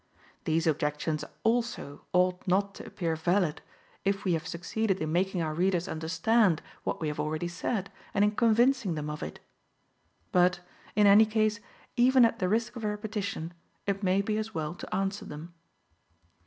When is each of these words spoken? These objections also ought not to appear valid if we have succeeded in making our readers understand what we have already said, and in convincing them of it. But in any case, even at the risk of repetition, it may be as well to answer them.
These 0.45 0.65
objections 0.65 1.23
also 1.43 2.07
ought 2.11 2.47
not 2.47 2.73
to 2.73 2.85
appear 2.87 3.15
valid 3.15 3.61
if 4.03 4.25
we 4.25 4.33
have 4.33 4.47
succeeded 4.47 4.99
in 4.99 5.11
making 5.11 5.43
our 5.43 5.53
readers 5.53 5.87
understand 5.87 6.59
what 6.83 6.99
we 6.99 7.07
have 7.07 7.19
already 7.19 7.47
said, 7.47 7.91
and 8.11 8.23
in 8.25 8.31
convincing 8.31 8.95
them 8.95 9.11
of 9.11 9.21
it. 9.21 9.39
But 10.31 10.59
in 10.95 11.05
any 11.05 11.27
case, 11.27 11.59
even 11.97 12.25
at 12.25 12.39
the 12.39 12.49
risk 12.49 12.75
of 12.75 12.83
repetition, 12.83 13.53
it 13.85 14.01
may 14.01 14.23
be 14.23 14.37
as 14.39 14.55
well 14.55 14.73
to 14.73 14.91
answer 14.95 15.23
them. 15.23 15.53